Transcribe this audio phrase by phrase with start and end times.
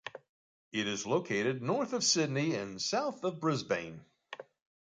[0.71, 4.03] It is located north of Sydney and south of Brisbane.